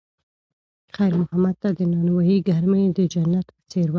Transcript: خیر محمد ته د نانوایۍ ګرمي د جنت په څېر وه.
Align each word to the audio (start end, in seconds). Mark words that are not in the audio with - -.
خیر 0.95 1.13
محمد 1.21 1.55
ته 1.61 1.69
د 1.77 1.79
نانوایۍ 1.91 2.37
ګرمي 2.49 2.83
د 2.97 2.99
جنت 3.13 3.47
په 3.55 3.61
څېر 3.71 3.87
وه. 3.89 3.89